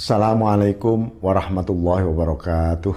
[0.00, 2.96] Assalamualaikum warahmatullahi wabarakatuh.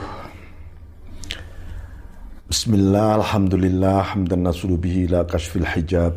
[2.47, 6.15] Bismillah, alhamdulillah, hamdan nasulu bihi la kashfil hijab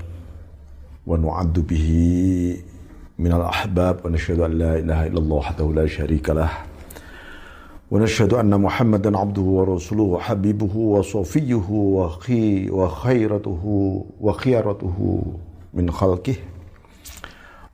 [1.03, 2.63] wa nu'addu bihi
[3.19, 6.55] minal ahbab wa nashhadu an la ilaha illallah wahdahu la syarika lah
[7.91, 14.31] wa nashhadu anna muhammadan abduhu wa rasuluhu habibuhu wa safiyuhu wa khi wa khairatuhu wa
[14.39, 15.35] khiyaratuhu
[15.75, 16.39] min khalqih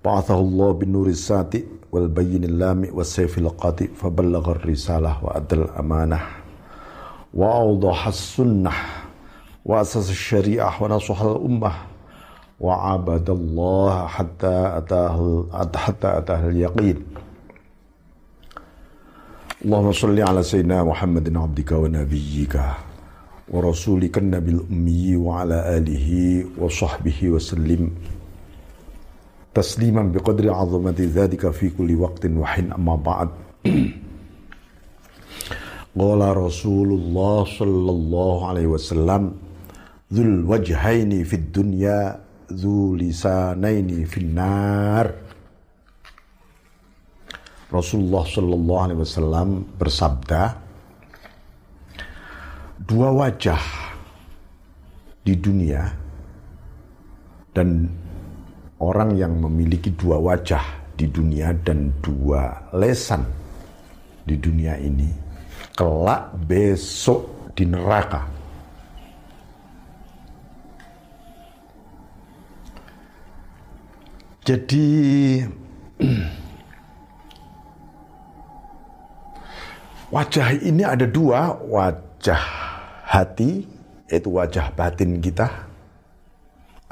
[0.01, 6.41] ba'athahu Allah bin nuri sati was sayfil qati faballagha risalah wa adal amanah
[7.33, 8.73] وأوضح السنة
[9.65, 11.73] وأسس الشريعة ونصح الأمة.
[12.61, 16.97] وعبد الله حتى أتاه حتى أتاه اليقين.
[19.65, 22.61] اللهم صل على سيدنا محمد عبدك ونبيك
[23.49, 26.09] ورسولك النبي الأمي وعلى آله
[26.61, 27.91] وصحبه وسلم.
[29.53, 33.31] tasliman biqadri azamati dzalika fi kulli waqtin wa hin amma ba'd
[35.93, 39.37] Qala Rasulullah sallallahu alaihi wasallam
[40.09, 42.17] dzul wajhaini fid dunya
[42.49, 45.13] dzul lisanaini fin nar
[47.69, 50.57] Rasulullah sallallahu alaihi wasallam bersabda
[52.81, 53.61] dua wajah
[55.29, 55.93] di dunia
[57.53, 57.89] dan
[58.83, 63.23] orang yang memiliki dua wajah di dunia dan dua lesan
[64.27, 65.23] di dunia ini
[65.79, 68.27] kelak besok di neraka.
[74.43, 74.87] Jadi
[80.15, 82.43] wajah ini ada dua, wajah
[83.07, 83.63] hati
[84.11, 85.72] yaitu wajah batin kita,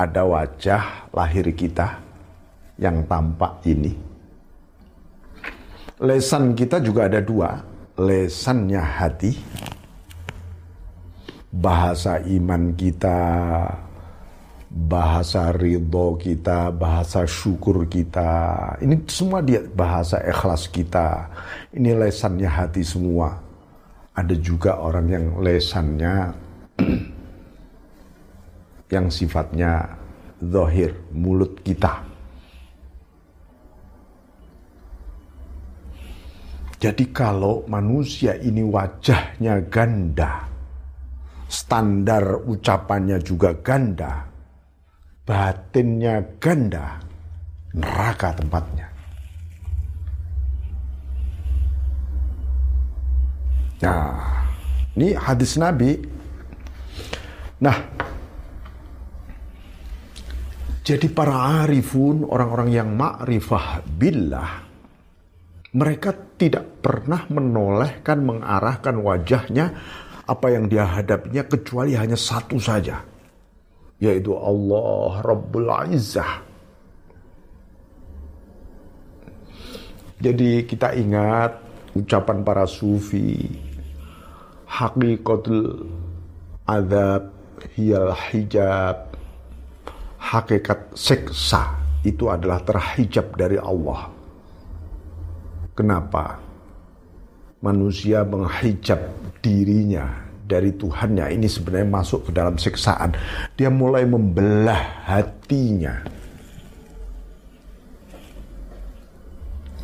[0.00, 2.00] ada wajah lahir kita
[2.80, 3.92] yang tampak ini.
[6.00, 7.60] Lesan kita juga ada dua,
[8.00, 9.36] lesannya hati,
[11.52, 13.20] bahasa iman kita,
[14.72, 18.56] bahasa ridho kita, bahasa syukur kita.
[18.80, 21.28] Ini semua dia bahasa ikhlas kita.
[21.76, 23.36] Ini lesannya hati semua.
[24.16, 26.32] Ada juga orang yang lesannya
[28.90, 29.86] yang sifatnya
[30.42, 32.02] zahir, mulut kita.
[36.80, 40.48] Jadi kalau manusia ini wajahnya ganda,
[41.44, 44.24] standar ucapannya juga ganda,
[45.28, 46.96] batinnya ganda,
[47.76, 48.88] neraka tempatnya.
[53.80, 54.44] Nah,
[54.96, 56.00] ini hadis Nabi.
[57.60, 57.76] Nah,
[60.90, 64.66] jadi para arifun, orang-orang yang ma'rifah billah,
[65.70, 69.70] mereka tidak pernah menolehkan, mengarahkan wajahnya
[70.26, 73.06] apa yang dia hadapinya kecuali hanya satu saja.
[74.02, 76.42] Yaitu Allah Rabbul Izzah.
[80.18, 81.54] Jadi kita ingat
[81.94, 83.46] ucapan para sufi.
[84.66, 85.86] Hakikatul
[86.66, 87.30] azab
[87.78, 89.09] hiyal hijab
[90.29, 94.15] Hakikat seksa itu adalah terhijab dari Allah
[95.75, 96.39] Kenapa?
[97.59, 99.11] Manusia menghijab
[99.43, 103.11] dirinya dari Tuhannya ini sebenarnya masuk ke dalam siksaan.
[103.59, 105.99] Dia mulai membelah hatinya.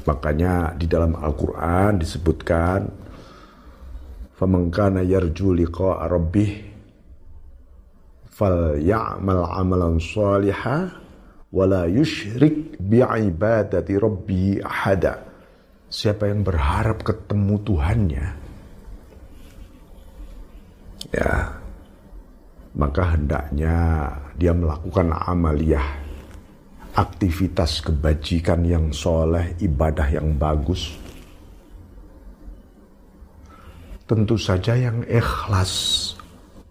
[0.07, 2.79] Makanya di dalam Al-Quran disebutkan
[4.41, 4.73] فَمَنْ
[5.05, 6.51] يَرْجُو لِقَاءَ رَبِّهِ
[8.36, 10.92] fal ya'mal amalan salihah
[11.48, 15.24] wala yushrik bi'ibadati rabbi ahada.
[15.88, 18.26] Siapa yang berharap ketemu Tuhannya,
[21.14, 21.32] ya,
[22.76, 23.76] maka hendaknya
[24.36, 25.86] dia melakukan amaliyah,
[26.92, 30.92] aktivitas kebajikan yang soleh, ibadah yang bagus.
[34.10, 36.05] Tentu saja yang ikhlas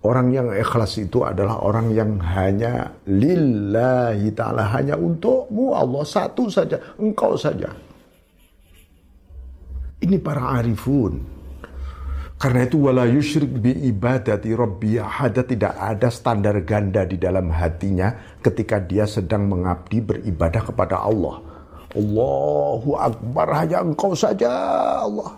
[0.06, 6.78] Orang yang ikhlas itu adalah orang yang hanya lillahi ta'ala, hanya untukmu Allah satu saja,
[7.02, 7.74] engkau saja.
[10.06, 11.25] Ini para arifun.
[12.38, 18.38] Karena itu wala yusyrik bi ibadati rabbi ahada tidak ada standar ganda di dalam hatinya
[18.46, 21.42] ketika dia sedang mengabdi beribadah kepada Allah.
[21.98, 24.52] Allahu Akbar hanya engkau saja
[25.02, 25.34] Allah.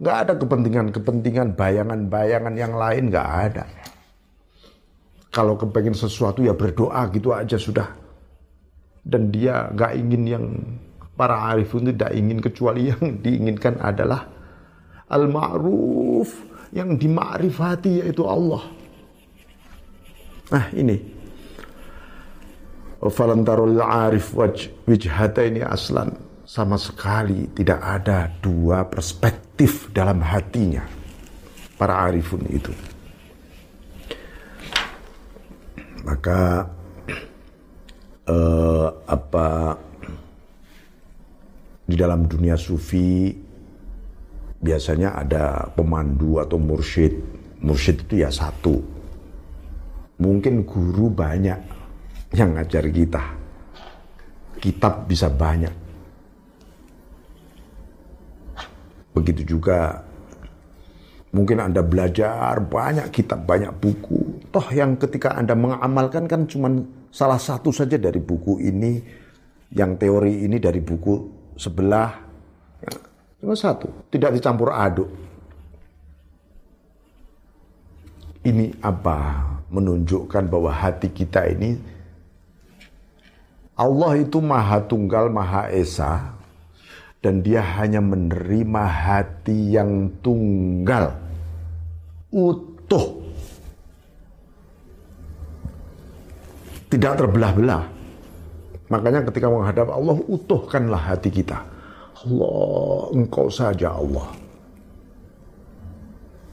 [0.00, 3.64] Gak ada kepentingan-kepentingan, bayangan-bayangan yang lain gak ada.
[5.30, 7.88] Kalau kepengen sesuatu ya berdoa gitu aja sudah.
[9.06, 10.44] Dan dia gak ingin yang
[11.16, 14.28] Para arifun tidak ingin kecuali yang diinginkan adalah
[15.08, 16.28] al-ma'ruf
[16.76, 18.62] yang dimakrifati yaitu Allah.
[20.52, 21.16] Nah ini.
[23.06, 26.12] Falantarul arif waj ini aslan.
[26.46, 30.84] Sama sekali tidak ada dua perspektif dalam hatinya.
[31.80, 32.70] Para arifun itu.
[36.06, 36.62] Maka
[38.30, 39.74] uh, apa
[41.82, 43.34] di dalam dunia sufi
[44.62, 47.14] biasanya ada pemandu atau mursyid.
[47.58, 48.78] Mursyid itu ya satu.
[50.22, 51.58] Mungkin guru banyak
[52.38, 53.24] yang ngajar kita.
[54.62, 55.74] Kitab bisa banyak.
[59.10, 60.05] Begitu juga
[61.34, 64.50] mungkin Anda belajar banyak kitab, banyak buku.
[64.52, 66.70] Toh yang ketika Anda mengamalkan kan cuma
[67.10, 69.00] salah satu saja dari buku ini,
[69.74, 71.14] yang teori ini dari buku
[71.58, 72.12] sebelah.
[73.40, 75.10] Cuma satu, tidak dicampur aduk.
[78.46, 79.42] Ini apa?
[79.66, 81.74] Menunjukkan bahwa hati kita ini
[83.76, 86.35] Allah itu maha tunggal, maha esa,
[87.26, 91.10] dan dia hanya menerima hati yang tunggal,
[92.30, 93.18] utuh,
[96.86, 97.82] tidak terbelah-belah.
[98.86, 101.66] Makanya ketika menghadap Allah, utuhkanlah hati kita.
[102.22, 104.30] Allah, engkau saja Allah.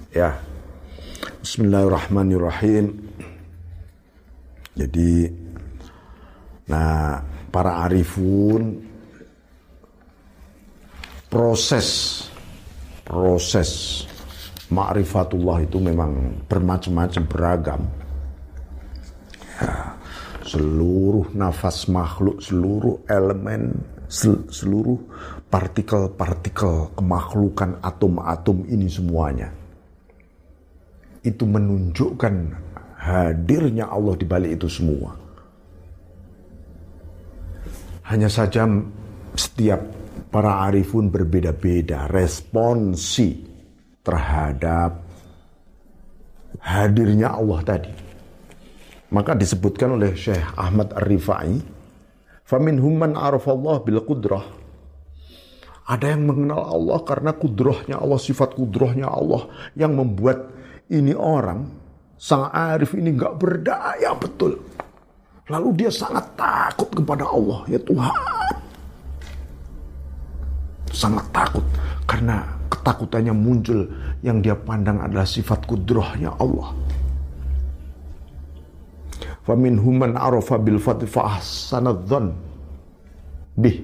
[0.09, 0.41] Ya.
[1.45, 2.97] Bismillahirrahmanirrahim.
[4.73, 5.29] Jadi,
[6.65, 7.21] nah
[7.53, 8.92] para arifun
[11.33, 12.21] proses
[13.01, 14.05] proses
[14.69, 17.81] ma'rifatullah itu memang bermacam-macam beragam.
[19.57, 19.93] Ya
[20.53, 23.73] seluruh nafas makhluk, seluruh elemen,
[24.53, 25.01] seluruh
[25.49, 29.49] partikel-partikel kemakhlukan atom-atom ini semuanya.
[31.25, 32.35] Itu menunjukkan
[33.01, 35.15] hadirnya Allah di balik itu semua.
[38.05, 38.67] Hanya saja
[39.33, 39.79] setiap
[40.33, 43.37] para arifun berbeda-beda responsi
[44.01, 45.05] terhadap
[46.57, 47.93] hadirnya Allah tadi.
[49.13, 51.53] Maka disebutkan oleh Syekh Ahmad Ar-Rifai,
[52.41, 54.65] "Faminhum man arafallah bil qudrah."
[55.85, 60.49] Ada yang mengenal Allah karena kudrohnya Allah, sifat kudrohnya Allah yang membuat
[60.89, 61.69] ini orang,
[62.17, 64.57] sang arif ini nggak berdaya betul.
[65.51, 68.15] Lalu dia sangat takut kepada Allah, ya Tuhan.
[70.93, 71.65] Sangat takut
[72.05, 73.89] karena ketakutannya muncul
[74.21, 76.69] yang dia pandang adalah sifat kudrohnya Allah.
[79.43, 81.09] Famin human arafa bil fatih
[81.41, 82.31] sanadzon
[83.59, 83.83] bih.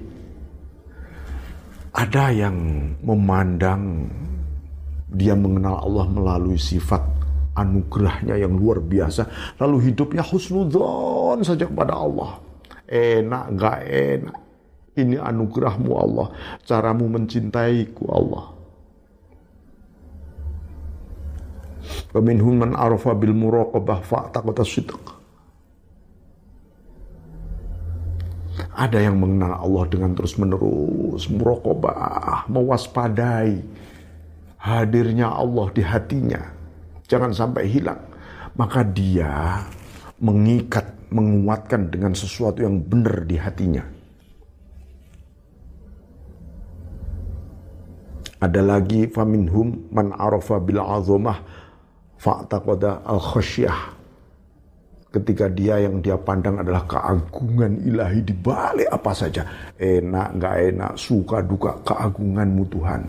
[1.90, 2.56] Ada yang
[3.02, 4.08] memandang
[5.10, 7.02] dia mengenal Allah melalui sifat
[7.58, 9.26] anugerahnya yang luar biasa.
[9.58, 12.38] Lalu hidupnya husnudzon saja kepada Allah.
[12.88, 14.39] Enak gak enak.
[14.98, 16.28] Ini anugerahmu Allah.
[16.66, 18.44] Caramu mencintaiku Allah.
[22.10, 24.98] Waminhum man arafa bil muraqabah fa'taqata sidq.
[28.74, 33.60] Ada yang mengenal Allah dengan terus-menerus merokobah, mewaspadai
[34.58, 36.42] hadirnya Allah di hatinya.
[37.06, 38.00] Jangan sampai hilang.
[38.58, 39.62] Maka dia
[40.20, 43.99] mengikat, menguatkan dengan sesuatu yang benar di hatinya.
[48.40, 51.44] Ada lagi faminhum man arafa bil azamah
[52.16, 54.00] fa'taqada al khasyah
[55.10, 59.42] ketika dia yang dia pandang adalah keagungan ilahi di balik apa saja.
[59.76, 63.00] Enak nggak enak suka duka keagunganmu Tuhan.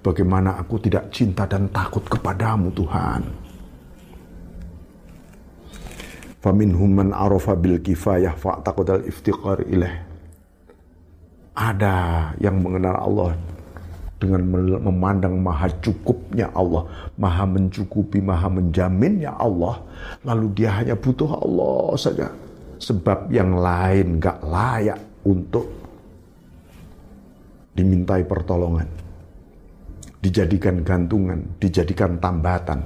[0.00, 3.22] Bagaimana aku tidak cinta dan takut kepadamu Tuhan?
[6.38, 10.06] Faminhum man arafa bil kifayah fa'taqadal iftiqar ilaih.
[11.58, 13.30] Ada yang mengenal Allah
[14.18, 14.42] dengan
[14.82, 19.78] memandang maha cukupnya Allah, maha mencukupi, maha menjaminnya Allah,
[20.26, 22.28] lalu dia hanya butuh Allah saja.
[22.78, 25.66] Sebab yang lain gak layak untuk
[27.74, 28.90] dimintai pertolongan,
[30.18, 32.82] dijadikan gantungan, dijadikan tambatan.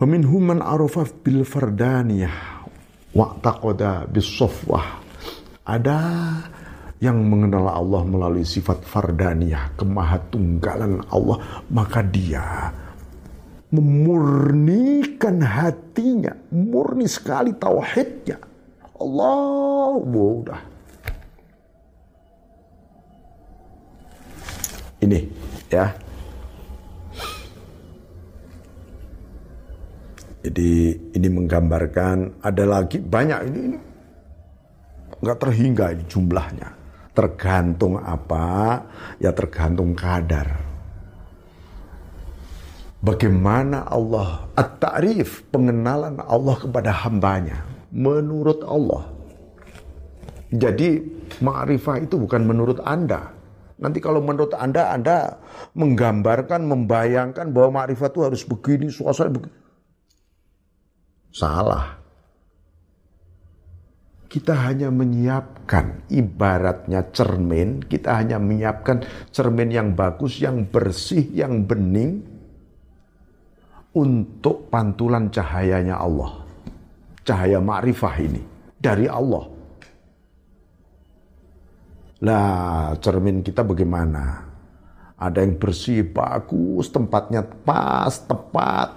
[0.00, 2.64] Waminhum man arafa bil fardaniyah
[3.12, 4.24] wa'taqada bis
[5.70, 5.98] ada
[7.00, 11.38] yang mengenal Allah melalui sifat fardaniyah, kemahatunggalan Allah,
[11.70, 12.74] maka dia
[13.70, 18.36] memurnikan hatinya, murni sekali tauhidnya.
[19.00, 20.62] Allah, udah.
[25.00, 25.18] Ini
[25.72, 25.86] ya.
[30.40, 30.72] Jadi
[31.16, 33.78] ini menggambarkan ada lagi banyak ini, ini
[35.20, 36.68] nggak terhingga ini jumlahnya.
[37.12, 38.80] Tergantung apa?
[39.20, 40.56] Ya tergantung kadar.
[43.00, 49.08] Bagaimana Allah at-ta'rif pengenalan Allah kepada hambanya menurut Allah.
[50.50, 51.00] Jadi
[51.40, 53.32] ma'rifah itu bukan menurut Anda.
[53.80, 55.40] Nanti kalau menurut Anda, Anda
[55.72, 59.56] menggambarkan, membayangkan bahwa ma'rifat itu harus begini, suasana begini.
[61.32, 61.99] Salah.
[64.30, 69.02] Kita hanya menyiapkan ibaratnya cermin, kita hanya menyiapkan
[69.34, 72.22] cermin yang bagus, yang bersih, yang bening
[73.90, 76.46] untuk pantulan cahayanya Allah.
[77.26, 78.42] Cahaya ma'rifah ini
[78.78, 79.50] dari Allah.
[82.22, 84.46] Lah cermin kita bagaimana?
[85.18, 88.94] Ada yang bersih, bagus, tempatnya pas, tepat,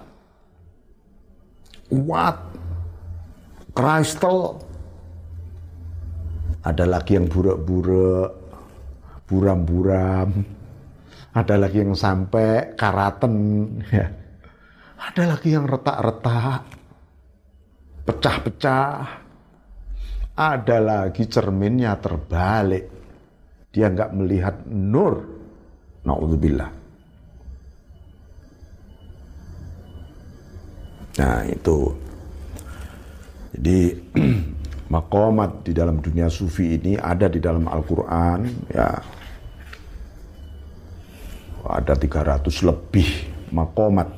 [1.90, 2.38] kuat,
[3.76, 4.62] kristal.
[6.64, 8.32] Ada lagi yang burak-burak,
[9.28, 10.30] buram-buram.
[11.36, 13.36] Ada lagi yang sampai karaten.
[13.92, 14.08] Ya.
[14.96, 16.64] Ada lagi yang retak-retak,
[18.08, 18.96] pecah-pecah.
[20.34, 22.88] Ada lagi cerminnya terbalik.
[23.76, 25.20] Dia nggak melihat nur.
[26.08, 26.72] Na'udzubillah.
[31.20, 31.80] Nah itu.
[33.54, 33.80] Jadi
[34.94, 38.46] makomat di dalam dunia sufi ini ada di dalam Al-Quran.
[38.70, 38.94] Ya,
[41.66, 43.10] ada 300 lebih
[43.50, 44.14] makomat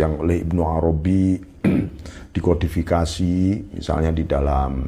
[0.00, 1.38] yang oleh Ibnu Arabi
[2.34, 3.36] dikodifikasi
[3.78, 4.82] misalnya di dalam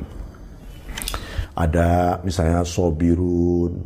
[1.54, 3.78] ada misalnya sobirun,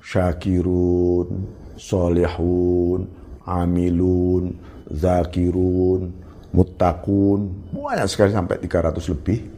[0.00, 1.28] syakirun,
[1.76, 3.04] solehun,
[3.44, 4.56] amilun,
[4.88, 6.08] zakirun,
[6.56, 7.40] muttaqun,
[7.76, 9.55] banyak sekali sampai 300 lebih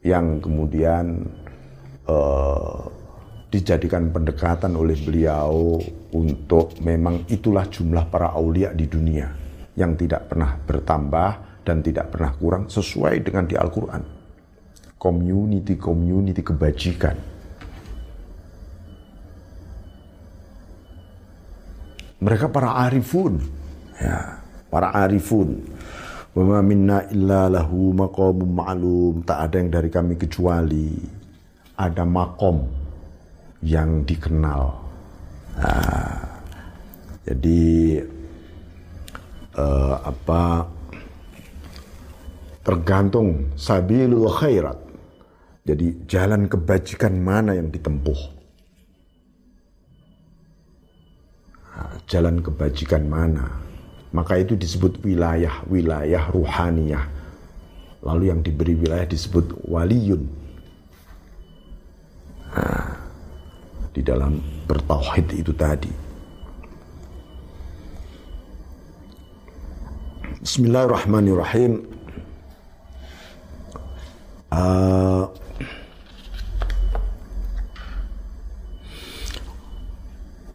[0.00, 1.28] yang kemudian
[2.08, 2.80] uh,
[3.50, 5.76] dijadikan pendekatan oleh beliau
[6.14, 9.26] untuk memang itulah jumlah para aulia di dunia
[9.74, 11.30] yang tidak pernah bertambah
[11.66, 14.02] dan tidak pernah kurang sesuai dengan di Al-Quran.
[15.00, 17.16] Community-community kebajikan.
[22.20, 23.40] Mereka para arifun.
[23.96, 25.64] Ya, para arifun.
[26.30, 29.14] Wa minna illa lahu maqamum ma'lum.
[29.26, 30.94] Tak ada yang dari kami kecuali
[31.74, 32.70] ada makom
[33.66, 34.62] yang dikenal.
[35.60, 36.22] Nah,
[37.26, 38.00] jadi
[39.58, 40.70] uh, apa
[42.62, 44.78] tergantung sabilul khairat.
[45.66, 48.20] Jadi jalan kebajikan mana yang ditempuh?
[51.74, 53.69] Nah, jalan kebajikan mana?
[54.10, 57.06] Maka itu disebut wilayah, wilayah ruhaniyah.
[58.02, 60.26] Lalu yang diberi wilayah disebut waliyun.
[62.50, 62.98] Nah,
[63.94, 65.92] di dalam bertauhid itu tadi.
[70.42, 71.86] Bismillahirrahmanirrahim.
[74.50, 75.30] Uh,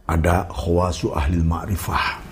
[0.04, 2.25] ada khawasu ahli ma'rifah.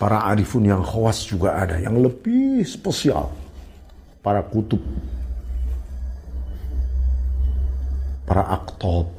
[0.00, 3.28] Para arifun yang khawas juga ada, yang lebih spesial.
[4.24, 4.80] Para kutub,
[8.24, 9.12] para aktob,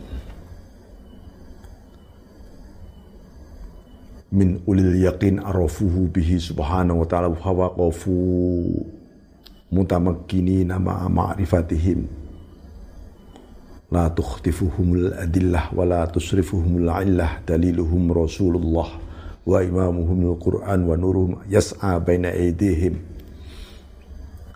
[4.34, 8.18] min ulil yakin arafuhu bihi subhanahu wa ta'ala fawaqafu
[9.70, 12.10] mutamakkini nama ma'rifatihim.
[13.94, 19.11] La tukhtifuhumul adillah wa la tusrifuhumul illah daliluhum rasulullah
[19.42, 23.12] wa imamuhumul quran wa nuruhum yas'a baina aidihim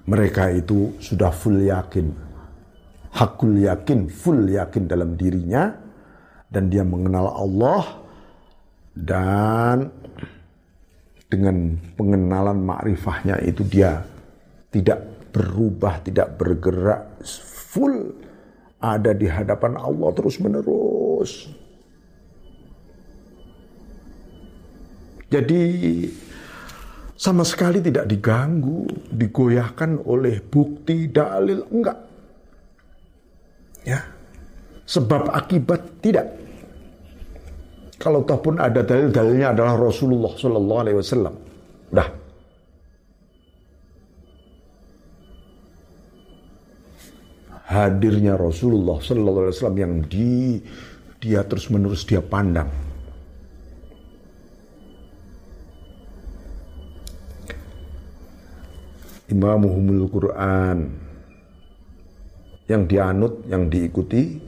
[0.05, 2.13] mereka itu sudah full yakin.
[3.09, 5.73] Hakul yakin full yakin dalam dirinya.
[6.45, 8.05] Dan dia mengenal Allah.
[8.93, 9.89] Dan
[11.25, 14.05] dengan pengenalan makrifahnya itu dia
[14.69, 17.19] tidak berubah, tidak bergerak,
[17.73, 18.13] full
[18.79, 21.49] ada di hadapan Allah terus menerus.
[25.35, 25.63] Jadi
[27.19, 31.99] sama sekali tidak diganggu, digoyahkan oleh bukti, dalil, enggak.
[33.83, 33.99] Ya.
[34.87, 36.31] Sebab akibat tidak.
[37.99, 41.35] Kalau toh pun ada dalil-dalilnya adalah Rasulullah Shallallahu Alaihi Wasallam.
[41.91, 42.09] Dah.
[47.65, 50.61] hadirnya Rasulullah Sallallahu Alaihi Wasallam yang di
[51.19, 52.84] dia terus menerus dia pandang.
[59.35, 60.95] Imamuhumul Quran
[62.71, 64.39] yang dianut, yang diikuti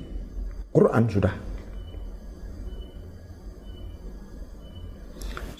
[0.71, 1.35] Quran sudah.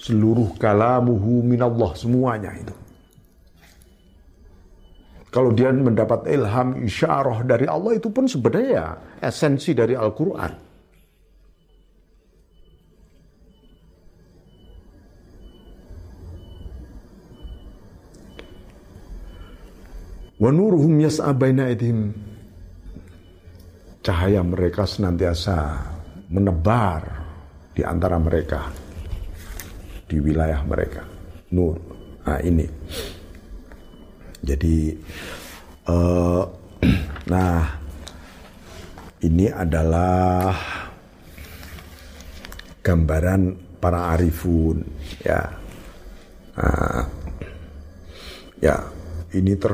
[0.00, 2.72] Seluruh kalamuhu minallah semuanya itu.
[5.28, 10.67] Kalau dia mendapat ilham, isyarah dari Allah itu pun sebenarnya esensi dari Al-Quran.
[20.38, 21.66] Wa nuruhum yas'a baina
[23.98, 25.82] Cahaya mereka senantiasa
[26.30, 27.02] menebar
[27.74, 28.70] di antara mereka
[30.08, 31.02] di wilayah mereka.
[31.52, 31.76] Nur.
[32.24, 32.64] Nah, ini.
[34.38, 34.94] Jadi
[35.90, 36.44] uh,
[37.32, 37.60] nah
[39.18, 40.54] ini adalah
[42.80, 43.42] gambaran
[43.82, 44.80] para arifun
[45.26, 45.42] ya.
[46.58, 47.02] Nah,
[48.58, 48.76] ya,
[49.36, 49.72] ini ter,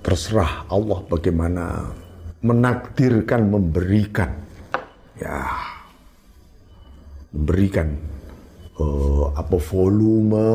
[0.00, 1.92] terserah Allah bagaimana
[2.40, 4.30] menakdirkan memberikan
[5.20, 5.44] ya
[7.32, 7.92] memberikan
[8.80, 10.48] uh, apa volume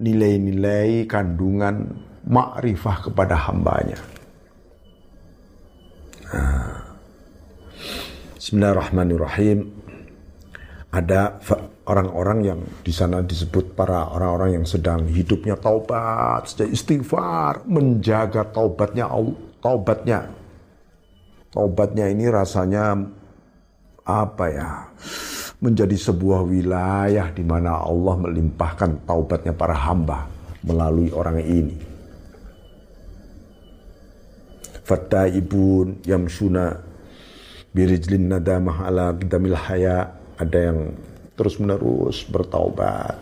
[0.00, 4.00] nilai-nilai kandungan makrifah kepada hambanya.
[6.32, 6.76] Nah.
[8.36, 9.75] Bismillahirrahmanirrahim.
[10.96, 11.36] Ada
[11.84, 19.04] orang-orang yang di sana disebut para orang-orang yang sedang hidupnya taubat, sejak istighfar, menjaga taubatnya
[19.60, 20.24] taubatnya.
[21.52, 22.96] Taubatnya ini rasanya
[24.08, 24.70] apa ya?
[25.60, 30.24] Menjadi sebuah wilayah di mana Allah melimpahkan taubatnya para hamba
[30.64, 31.76] melalui orang ini
[34.86, 36.78] fattaibun yamsuna
[37.74, 40.92] birijlin nadamah ala qdamil haya ada yang
[41.36, 43.16] terus menerus bertaubat.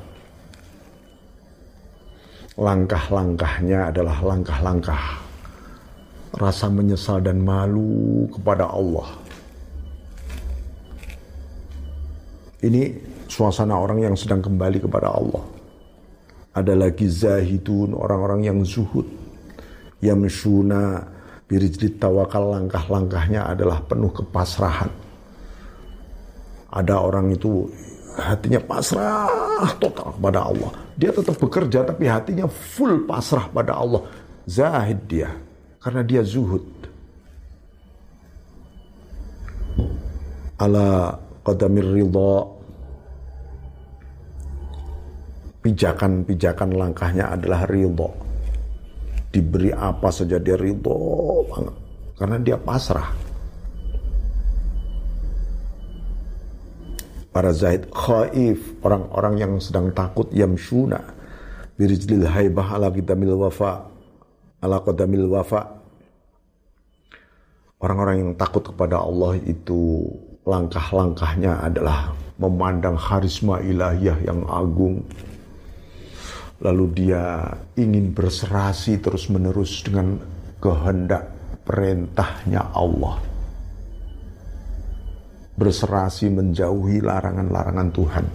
[2.54, 5.18] Langkah-langkahnya adalah langkah-langkah
[6.38, 9.10] rasa menyesal dan malu kepada Allah.
[12.62, 12.94] Ini
[13.26, 15.42] suasana orang yang sedang kembali kepada Allah.
[16.54, 19.06] Ada lagi zahidun orang-orang yang zuhud.
[19.98, 24.88] Yamsuna Birijlit tawakal langkah-langkahnya adalah penuh kepasrahan.
[26.74, 27.70] Ada orang itu
[28.18, 30.70] hatinya pasrah total kepada Allah.
[30.98, 34.02] Dia tetap bekerja tapi hatinya full pasrah pada Allah.
[34.50, 35.30] Zahid dia
[35.78, 36.66] karena dia zuhud.
[40.58, 41.14] Ala
[41.46, 42.34] qadamir ridha
[45.64, 48.12] pijakan-pijakan langkahnya adalah ridho
[49.32, 51.74] diberi apa saja dia ridho banget
[52.20, 53.10] karena dia pasrah
[57.34, 61.02] para zaid khaif orang-orang yang sedang takut yamshuna.
[61.74, 63.90] Birijlil haibah ala qadamil wafa.
[64.62, 65.82] Ala qadamil wafa.
[67.82, 70.06] Orang-orang yang takut kepada Allah itu
[70.46, 75.02] langkah-langkahnya adalah memandang harisma ilahiyah yang agung.
[76.62, 80.22] Lalu dia ingin berserasi terus-menerus dengan
[80.62, 81.34] kehendak
[81.66, 83.33] perintahnya Allah.
[85.54, 88.26] Berserasi menjauhi larangan-larangan Tuhan.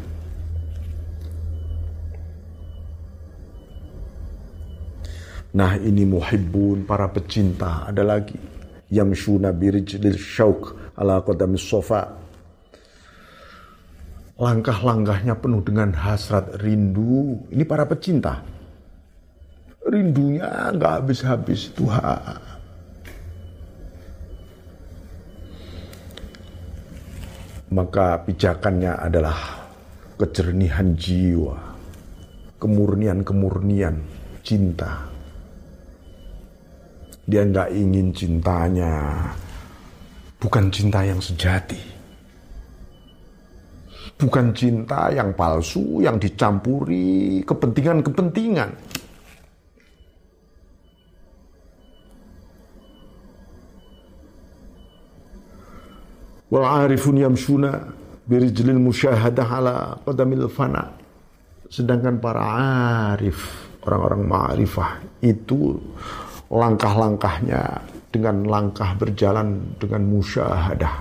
[5.50, 8.38] Nah ini muhibbun para pecinta ada lagi.
[8.90, 12.20] Yamshuna birijlil syauk ala qadamis sofa
[14.40, 17.44] langkah-langkahnya penuh dengan hasrat rindu.
[17.52, 18.40] Ini para pecinta.
[19.84, 22.49] Rindunya nggak habis-habis Tuhan.
[27.70, 29.38] Maka pijakannya adalah
[30.18, 31.58] kejernihan jiwa,
[32.58, 33.96] kemurnian-kemurnian
[34.42, 35.06] cinta.
[37.30, 39.22] Dia nggak ingin cintanya
[40.42, 42.00] bukan cinta yang sejati
[44.20, 48.99] Bukan cinta yang palsu, yang dicampuri kepentingan-kepentingan.
[56.50, 57.86] Wal arifun yamshuna
[58.26, 60.90] birijlil musyahadah ala qadamil fana.
[61.70, 62.42] Sedangkan para
[63.14, 64.90] arif, orang-orang ma'rifah
[65.22, 65.78] itu
[66.50, 70.94] langkah-langkahnya dengan langkah berjalan dengan musyahadah.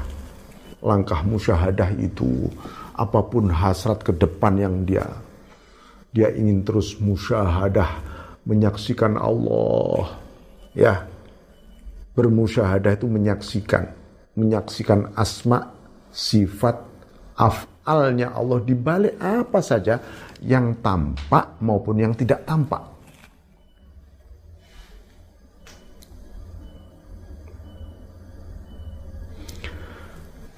[0.84, 2.52] Langkah musyahadah itu
[2.92, 5.06] apa pun hasrat ke depan yang dia
[6.08, 8.00] dia ingin terus musyahadah
[8.42, 10.18] menyaksikan Allah
[10.74, 11.06] ya
[12.18, 13.94] Bermusyahadah itu menyaksikan,
[14.38, 15.66] menyaksikan asma,
[16.14, 16.78] sifat,
[17.34, 19.98] afalnya Allah di balik apa saja
[20.38, 22.82] yang tampak maupun yang tidak tampak.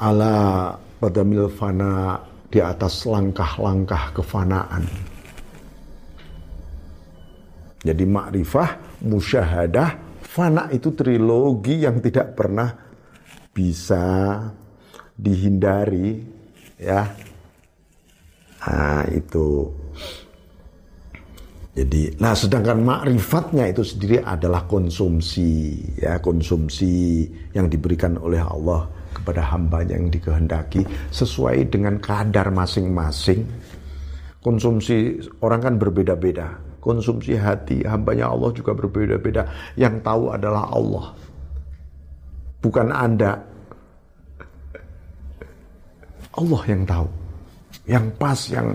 [0.00, 4.84] Ala pada milfana di atas langkah-langkah kefanaan.
[7.80, 12.89] Jadi makrifah, musyahadah, fana itu trilogi yang tidak pernah
[13.50, 14.38] bisa
[15.18, 16.22] dihindari
[16.80, 17.04] ya.
[18.60, 19.68] Nah, itu.
[21.70, 29.46] Jadi, nah sedangkan makrifatnya itu sendiri adalah konsumsi, ya konsumsi yang diberikan oleh Allah kepada
[29.54, 30.82] hambanya yang dikehendaki
[31.14, 33.46] sesuai dengan kadar masing-masing.
[34.42, 36.58] Konsumsi orang kan berbeda-beda.
[36.80, 39.46] Konsumsi hati hambanya Allah juga berbeda-beda.
[39.76, 41.12] Yang tahu adalah Allah.
[42.60, 43.40] Bukan Anda.
[46.36, 47.08] Allah yang tahu.
[47.88, 48.68] Yang pas, yang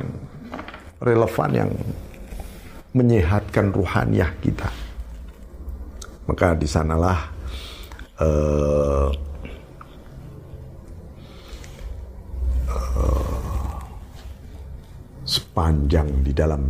[1.00, 1.72] relevan, yang
[2.96, 4.72] menyehatkan ruhaniah kita.
[6.26, 7.30] Maka di sanalah
[8.18, 9.14] uh,
[15.26, 16.64] sepanjang di dalam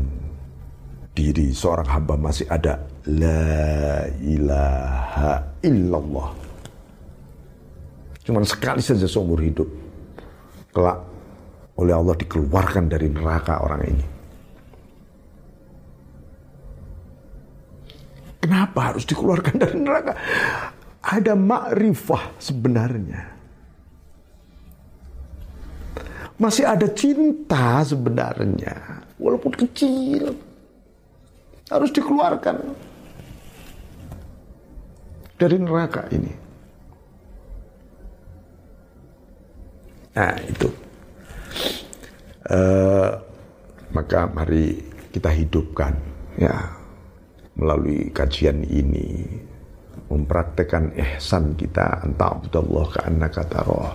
[1.15, 6.44] diri seorang hamba masih ada la ilaha illallah.
[8.25, 9.69] Cuman sekali saja seumur hidup
[10.73, 10.99] kelak
[11.77, 14.05] oleh Allah dikeluarkan dari neraka orang ini.
[18.41, 20.13] Kenapa harus dikeluarkan dari neraka?
[21.05, 23.35] Ada makrifah sebenarnya
[26.35, 28.75] masih ada cinta sebenarnya,
[29.15, 30.35] walaupun kecil,
[31.71, 32.75] harus dikeluarkan
[35.39, 36.44] dari neraka ini.
[40.15, 40.69] Nah itu,
[42.49, 43.11] uh,
[43.91, 44.79] maka mari
[45.11, 45.95] kita hidupkan
[46.39, 46.55] ya
[47.55, 49.23] melalui kajian ini
[50.11, 53.91] mempraktekkan ihsan kita antara Allah ke anak kata roh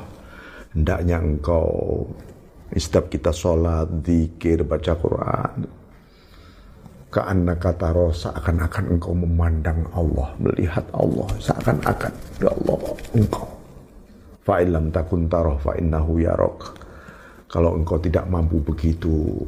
[0.72, 1.68] hendaknya engkau
[2.78, 5.66] setiap kita sholat, zikir, baca Quran.
[7.10, 12.78] kata roh seakan-akan engkau memandang Allah, melihat Allah, seakan-akan ya Allah
[13.18, 13.59] engkau.
[14.50, 16.58] Fa'ilam takun taroh fa'innahu yarok.
[17.46, 19.46] Kalau engkau tidak mampu begitu,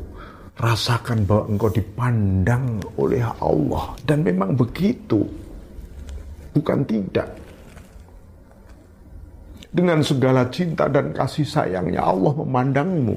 [0.54, 3.98] rasakan bahwa engkau dipandang oleh Allah.
[4.06, 5.26] Dan memang begitu.
[6.54, 7.34] Bukan tidak
[9.72, 13.16] dengan segala cinta dan kasih sayangnya Allah memandangmu.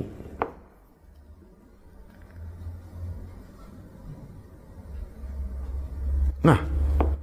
[6.48, 6.60] Nah,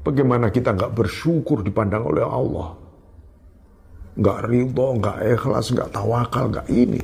[0.05, 2.82] bagaimana kita nggak bersyukur dipandang oleh Allah?
[4.13, 7.01] Nggak ridho, nggak ikhlas, nggak tawakal, nggak ini.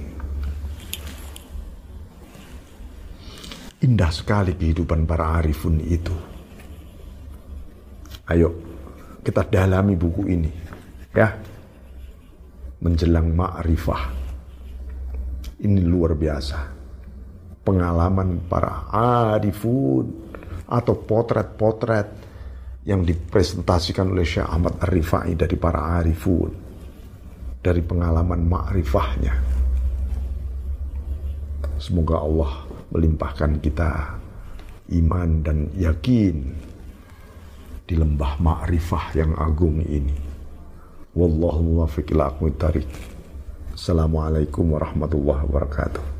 [3.78, 6.12] Indah sekali kehidupan para arifun itu.
[8.28, 8.52] Ayo,
[9.24, 10.52] kita dalami buku ini.
[11.16, 11.32] Ya,
[12.84, 14.02] menjelang ma'rifah.
[15.64, 16.58] Ini luar biasa.
[17.64, 20.06] Pengalaman para arifun
[20.68, 22.08] atau potret-potret
[22.84, 26.67] yang dipresentasikan oleh Syekh Ahmad Ar-Rifai dari para arifun.
[27.68, 29.36] Dari pengalaman ma'rifahnya.
[31.76, 34.16] Semoga Allah melimpahkan kita
[34.96, 36.48] iman dan yakin
[37.84, 40.16] di lembah ma'rifah yang agung ini.
[41.12, 42.32] Wallahu muwaffiq ila
[43.76, 46.17] Assalamualaikum warahmatullahi wabarakatuh.